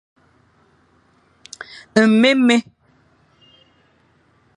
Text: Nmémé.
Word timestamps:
Nmémé. 2.09 2.57